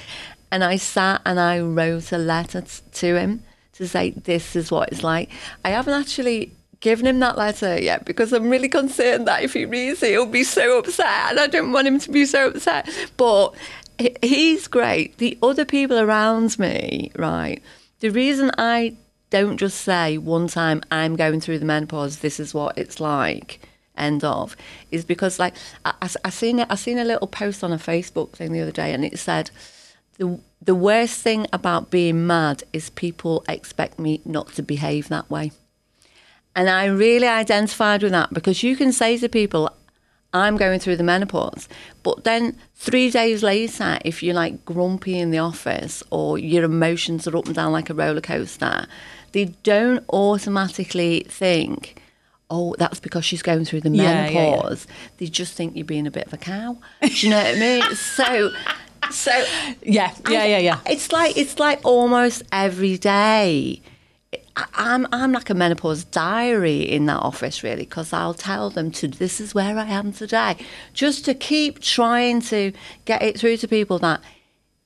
[0.51, 4.69] and I sat and I wrote a letter t- to him to say this is
[4.69, 5.31] what it's like.
[5.65, 9.65] I haven't actually given him that letter yet because I'm really concerned that if he
[9.65, 12.87] reads it, he'll be so upset, and I don't want him to be so upset.
[13.17, 13.55] But
[14.21, 15.17] he's great.
[15.17, 17.59] The other people around me, right?
[18.01, 18.97] The reason I
[19.31, 22.19] don't just say one time I'm going through the menopause.
[22.19, 23.67] This is what it's like.
[23.97, 24.55] End of
[24.89, 26.67] is because like I, I, seen it.
[26.69, 29.51] I seen a little post on a Facebook thing the other day, and it said
[30.17, 35.29] the the worst thing about being mad is people expect me not to behave that
[35.29, 35.51] way.
[36.55, 39.69] And I really identified with that because you can say to people,
[40.33, 41.67] I'm going through the menopause.
[42.03, 47.27] But then three days later, if you're like grumpy in the office or your emotions
[47.27, 48.87] are up and down like a roller coaster,
[49.33, 52.00] they don't automatically think,
[52.51, 54.51] oh, that's because she's going through the Yeah, yeah, yeah.
[54.51, 54.85] menopause.
[55.17, 56.77] They just think you're being a bit of a cow.
[57.01, 57.83] Do you know what I mean?
[57.95, 58.51] So,
[59.09, 59.31] so
[59.81, 60.79] yeah, yeah, yeah, yeah.
[60.85, 63.81] it's like it's like almost every day.
[64.55, 69.07] I'm I'm like a menopause diary in that office really because I'll tell them to
[69.07, 70.57] this is where I am today,
[70.93, 72.73] just to keep trying to
[73.05, 74.21] get it through to people that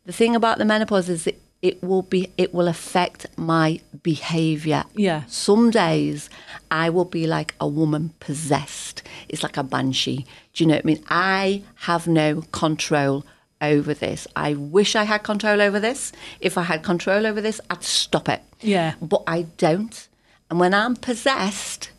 [0.06, 4.84] the thing about the menopause is that it will be it will affect my behaviour.
[4.96, 5.24] Yeah.
[5.26, 6.30] Some days
[6.70, 9.02] I will be like a woman possessed.
[9.30, 10.28] It's like a banshee.
[10.54, 11.04] Do you know what I mean?
[11.10, 13.26] I have no control
[13.62, 14.28] over this.
[14.36, 16.12] I wish I had control over this.
[16.40, 18.44] If I had control over this, I'd stop it.
[18.62, 18.94] Yeah.
[19.02, 20.08] But I don't.
[20.52, 21.90] And when I'm possessed,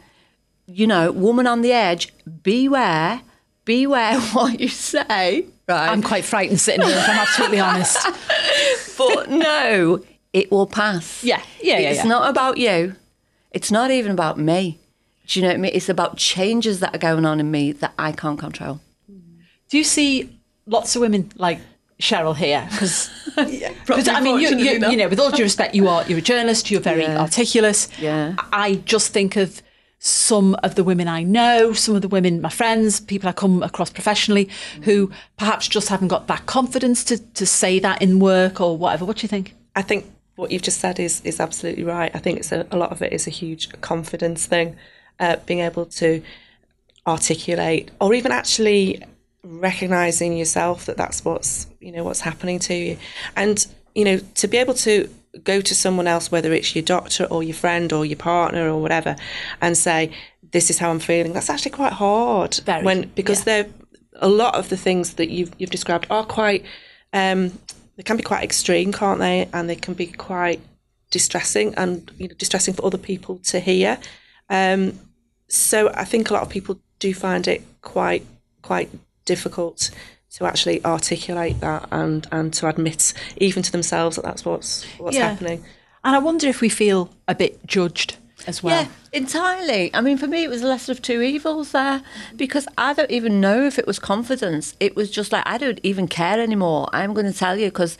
[0.68, 2.12] you know, woman on the edge,
[2.44, 3.22] beware,
[3.64, 5.46] beware what you say.
[5.68, 5.88] Right.
[5.88, 8.06] I'm quite frightened sitting here, if I'm absolutely honest.
[8.98, 10.00] but no,
[10.32, 11.22] it will pass.
[11.24, 12.08] Yeah, yeah, yeah, It's yeah.
[12.08, 12.96] not about you.
[13.52, 14.78] It's not even about me.
[15.26, 15.72] Do you know what I mean?
[15.74, 18.80] It's about changes that are going on in me that I can't control.
[19.68, 21.58] Do you see lots of women like
[22.00, 22.68] Cheryl here?
[22.70, 26.22] Because I mean, you, you, you know, with all due respect, you are you're a
[26.22, 26.70] journalist.
[26.70, 27.18] You're very Yeah.
[27.20, 27.88] articulate.
[27.98, 28.36] Yeah.
[28.52, 29.60] I just think of
[30.06, 33.62] some of the women I know, some of the women, my friends, people I come
[33.62, 34.48] across professionally,
[34.82, 39.04] who perhaps just haven't got that confidence to to say that in work or whatever.
[39.04, 39.54] What do you think?
[39.74, 42.10] I think what you've just said is is absolutely right.
[42.14, 44.76] I think it's a, a lot of it is a huge confidence thing,
[45.18, 46.22] uh, being able to
[47.06, 49.02] articulate or even actually
[49.44, 52.96] recognizing yourself that that's what's you know what's happening to you,
[53.34, 55.08] and you know to be able to
[55.44, 58.80] go to someone else, whether it's your doctor or your friend or your partner or
[58.80, 59.16] whatever,
[59.60, 60.10] and say
[60.52, 61.32] this is how I'm feeling.
[61.32, 63.62] That's actually quite hard Very, when because yeah.
[63.62, 63.66] they're
[64.18, 66.64] a lot of the things that you've you've described are quite
[67.12, 67.58] um,
[67.96, 69.48] they can be quite extreme, can't they?
[69.52, 70.60] And they can be quite
[71.10, 73.98] distressing and you know, distressing for other people to hear.
[74.50, 74.98] Um,
[75.48, 78.24] so I think a lot of people do find it quite
[78.62, 78.90] quite
[79.24, 79.90] difficult
[80.36, 85.16] to actually articulate that and and to admit even to themselves that that's what's what's
[85.16, 85.30] Yeah.
[85.30, 85.64] happening.
[86.04, 88.82] And I wonder if we feel a bit judged as well.
[88.82, 89.90] Yeah, entirely.
[89.94, 92.02] I mean, for me, it was a lesson of two evils there
[92.36, 94.74] because I don't even know if it was confidence.
[94.80, 96.88] It was just like, I don't even care anymore.
[96.92, 97.98] I'm going to tell you because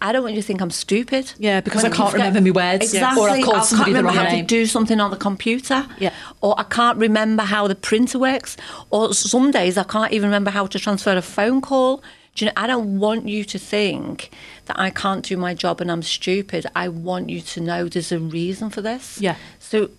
[0.00, 1.32] I don't want you to think I'm stupid.
[1.38, 2.92] Yeah, because When I can't remember my words.
[2.92, 3.22] Exactly.
[3.22, 4.40] Or I've called I can't remember wrong how name.
[4.40, 5.86] to do something on the computer.
[5.98, 6.12] Yeah.
[6.40, 8.56] Or I can't remember how the printer works.
[8.90, 12.02] Or some days I can't even remember how to transfer a phone call.
[12.40, 14.30] Do you know, I don't want you to think
[14.64, 16.64] that I can't do my job and I'm stupid.
[16.74, 19.20] I want you to know there's a reason for this.
[19.20, 19.36] Yeah.
[19.58, 19.90] So,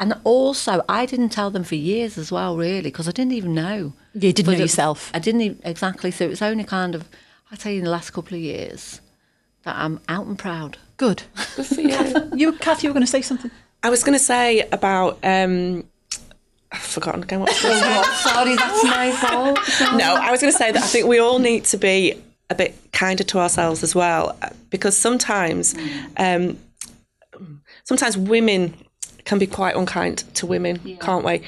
[0.00, 3.52] and also, I didn't tell them for years as well, really, because I didn't even
[3.52, 3.92] know.
[4.14, 5.10] You didn't But know it- yourself.
[5.12, 6.10] I didn't even, exactly.
[6.10, 7.06] So it was only kind of,
[7.52, 9.02] I tell you, in the last couple of years
[9.64, 10.78] that I'm out and proud.
[10.96, 11.24] Good.
[11.54, 12.30] Good for you.
[12.34, 13.50] You, Cath, you were going to say something.
[13.82, 15.84] I was going to say about um,
[16.74, 17.50] I've forgotten again what.
[17.50, 18.30] I was gonna say.
[18.30, 19.58] Sorry, that's my fault.
[19.96, 22.54] no, I was going to say that I think we all need to be a
[22.56, 25.76] bit kinder to ourselves as well, uh, because sometimes,
[26.16, 26.58] um,
[27.84, 28.74] sometimes women
[29.24, 31.42] can be quite unkind to women, can't we?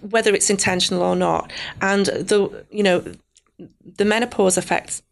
[0.00, 3.04] Whether it's intentional or not, and the you know,
[3.84, 5.02] the menopause affects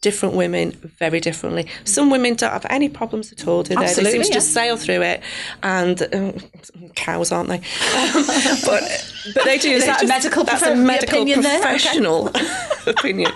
[0.00, 1.66] different women very differently.
[1.84, 3.82] Some women don't have any problems at all, do they?
[3.82, 4.34] Absolutely, they seem to yeah.
[4.34, 5.22] just sail through it,
[5.62, 6.34] and um,
[6.94, 7.56] cows, aren't they?
[7.56, 8.24] Um,
[8.64, 9.70] but but they do.
[9.72, 11.60] Is that a just- medical That's prof- a medical opinion there?
[11.60, 11.70] Okay.
[11.70, 12.28] professional
[12.86, 13.32] opinion.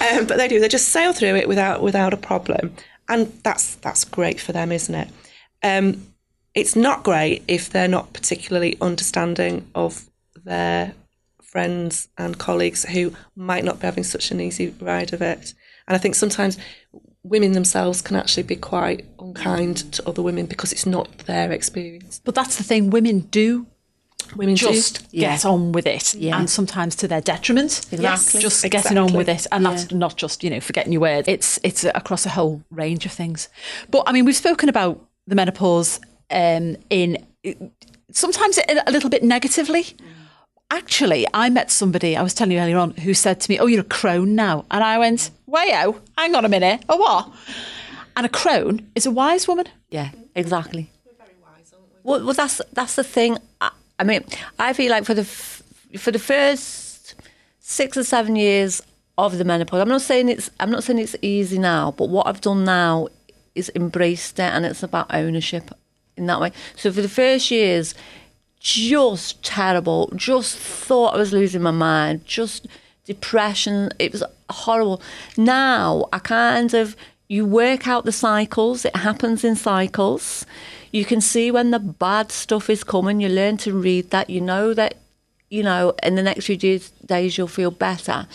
[0.00, 0.60] Um, but they do.
[0.60, 2.74] They just sail through it without without a problem,
[3.08, 5.08] and that's that's great for them, isn't it?
[5.62, 6.06] Um,
[6.54, 10.08] it's not great if they're not particularly understanding of
[10.44, 10.94] their
[11.42, 15.52] friends and colleagues who might not be having such an easy ride of it.
[15.88, 16.58] And I think sometimes
[17.22, 22.20] women themselves can actually be quite unkind to other women because it's not their experience.
[22.24, 23.66] But that's the thing, women do
[24.34, 24.66] Women do.
[24.66, 26.36] just get on with it, Yeah.
[26.38, 27.80] and sometimes to their detriment.
[27.92, 28.40] Exactly.
[28.40, 28.68] just Exactly.
[28.70, 31.28] getting on with it, and that's not just you know forgetting your words.
[31.28, 33.48] It's it's across a whole range of things.
[33.90, 37.24] But I mean, we've spoken about the menopause um, in
[38.10, 39.94] sometimes a a little bit negatively.
[40.70, 43.66] Actually, I met somebody I was telling you earlier on who said to me, "Oh,
[43.66, 47.30] you're a crone now," and I went, "Wayo, hang on a minute, a what?"
[48.16, 49.66] And a crone is a wise woman.
[49.90, 50.90] Yeah, exactly.
[51.04, 51.98] We're very wise, aren't we?
[52.02, 53.38] Well, well, that's that's the thing.
[53.60, 54.24] I, I mean,
[54.58, 55.62] I feel like for the f-
[55.98, 57.14] for the first
[57.60, 58.82] six or seven years
[59.18, 62.26] of the menopause, I'm not saying it's I'm not saying it's easy now, but what
[62.26, 63.06] I've done now
[63.54, 65.70] is embraced it, and it's about ownership
[66.16, 66.50] in that way.
[66.74, 67.94] So for the first years,
[68.66, 70.10] just terrible.
[70.16, 72.26] Just thought I was losing my mind.
[72.26, 72.66] Just
[73.04, 73.90] depression.
[74.00, 75.00] It was horrible.
[75.36, 76.96] Now I kind of
[77.28, 78.84] you work out the cycles.
[78.84, 80.46] It happens in cycles.
[80.90, 83.20] You can see when the bad stuff is coming.
[83.20, 84.30] You learn to read that.
[84.30, 84.96] You know that
[85.48, 88.26] you know in the next few days, days you'll feel better.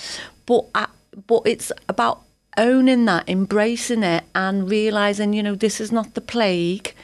[0.46, 0.88] But I,
[1.28, 2.22] but it's about
[2.58, 6.96] owning that, embracing it, and realizing you know this is not the plague.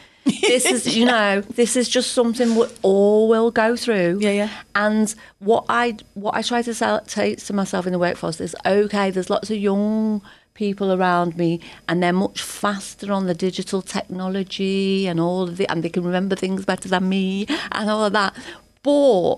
[0.41, 4.19] This is, you know, this is just something we all will go through.
[4.21, 4.49] Yeah, yeah.
[4.75, 8.55] And what I what I try to sell, say to myself in the workforce is,
[8.65, 10.21] okay, there's lots of young
[10.53, 15.69] people around me, and they're much faster on the digital technology and all of the,
[15.69, 18.35] and they can remember things better than me and all of that.
[18.83, 19.37] But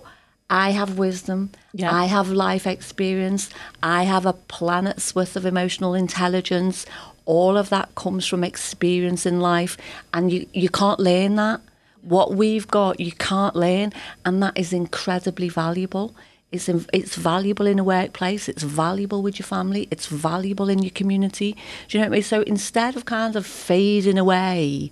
[0.49, 1.51] I have wisdom.
[1.73, 1.93] Yeah.
[1.93, 3.49] I have life experience.
[3.83, 6.85] I have a planet's worth of emotional intelligence.
[7.29, 9.77] All of that comes from experience in life,
[10.15, 11.61] and you, you can't learn that.
[12.01, 13.93] What we've got, you can't learn,
[14.25, 16.15] and that is incredibly valuable.
[16.51, 20.81] It's, in, it's valuable in a workplace, it's valuable with your family, it's valuable in
[20.81, 21.51] your community.
[21.51, 21.59] Do
[21.91, 22.23] you know what I mean?
[22.23, 24.89] So instead of kind of fading away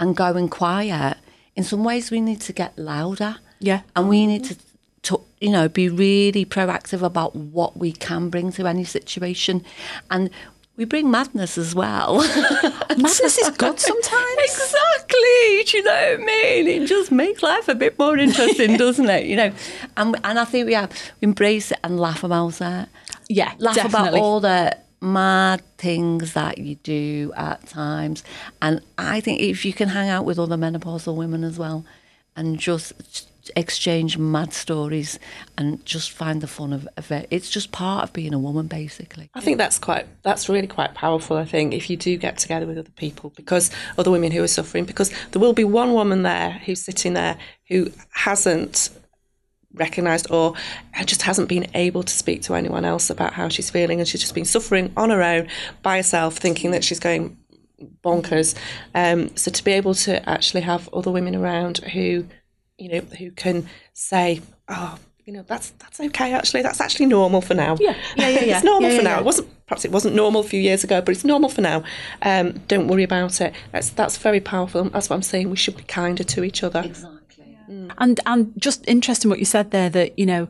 [0.00, 1.18] and going quiet,
[1.54, 3.36] in some ways we need to get louder.
[3.60, 3.82] Yeah.
[3.94, 4.56] And we need to,
[5.02, 9.64] to, you know, be really proactive about what we can bring to any situation.
[10.10, 10.30] And
[10.76, 12.16] we bring madness as well.
[12.90, 14.36] Madness is good sometimes.
[14.38, 15.64] exactly.
[15.64, 16.66] Do you know what I mean?
[16.68, 19.26] It just makes life a bit more interesting, doesn't it?
[19.26, 19.52] You know,
[19.96, 22.88] and and I think we have embrace it and laugh about it.
[23.28, 24.08] Yeah, laugh definitely.
[24.08, 28.22] about all the mad things that you do at times.
[28.60, 31.84] And I think if you can hang out with other menopausal women as well,
[32.36, 32.92] and just
[33.54, 35.18] exchange mad stories
[35.56, 37.28] and just find the fun of, of it.
[37.30, 39.30] It's just part of being a woman, basically.
[39.34, 41.36] I think that's quite that's really quite powerful.
[41.36, 44.48] I think if you do get together with other people, because other women who are
[44.48, 47.38] suffering, because there will be one woman there who's sitting there
[47.68, 48.90] who hasn't
[49.74, 50.54] recognised or
[51.04, 54.20] just hasn't been able to speak to anyone else about how she's feeling, and she's
[54.20, 55.48] just been suffering on her own
[55.82, 57.36] by herself, thinking that she's going
[58.02, 58.54] bonkers.
[58.94, 62.26] Um, so to be able to actually have other women around who,
[62.78, 66.32] you know, who can say, "Oh, you know, that's that's okay.
[66.32, 67.76] Actually, that's actually normal for now.
[67.80, 68.56] Yeah, yeah, yeah, yeah.
[68.56, 69.14] it's normal Yeah, for yeah, now.
[69.16, 69.20] yeah.
[69.20, 71.82] It wasn't perhaps it wasn't normal a few years ago, but it's normal for now.
[72.22, 73.54] Um, don't worry about it.
[73.72, 74.84] That's that's very powerful.
[74.84, 75.50] That's what I'm saying.
[75.50, 76.82] We should be kinder to each other.
[76.84, 77.58] Exactly.
[77.98, 80.46] And and just interesting what you said there that, you know,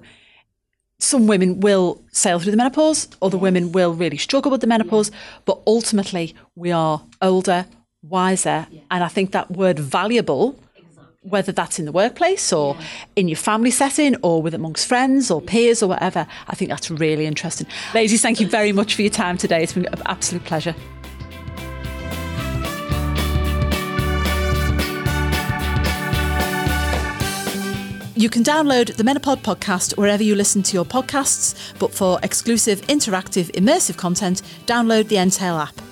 [0.98, 5.10] some women will sail through the menopause, other women will really struggle with the menopause,
[5.44, 7.66] but ultimately we are older,
[8.02, 10.58] wiser, and I think that word valuable
[11.28, 12.76] whether that's in the workplace or
[13.16, 16.90] in your family setting or with amongst friends or peers or whatever, I think that's
[16.90, 17.66] really interesting.
[17.94, 19.62] Ladies, thank you very much for your time today.
[19.62, 20.74] It's been an absolute pleasure.
[28.18, 32.80] You can download the Menopod podcast wherever you listen to your podcasts, but for exclusive,
[32.82, 35.85] interactive, immersive content, download the Entail app.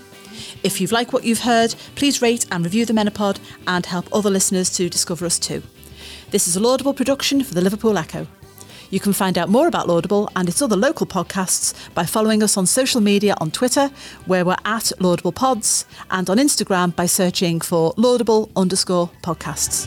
[0.64, 4.30] If you've liked what you've heard, please rate and review the Menopod and help other
[4.30, 5.62] listeners to discover us too.
[6.30, 8.26] This is a laudable production for the Liverpool Echo.
[8.88, 12.56] You can find out more about Laudable and its other local podcasts by following us
[12.56, 13.90] on social media on Twitter,
[14.24, 19.86] where we're at Laudable Pods, and on Instagram by searching for Laudable underscore podcasts.